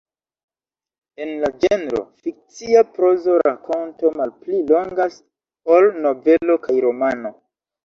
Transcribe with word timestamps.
En 1.25 1.33
la 1.43 1.51
ĝenro 1.65 2.01
fikcia 2.23 2.81
prozo, 2.95 3.37
rakonto 3.49 4.13
malpli 4.23 4.65
longas 4.73 5.21
ol 5.77 5.89
novelo 6.09 6.61
kaj 6.67 6.83
romano. 6.91 7.37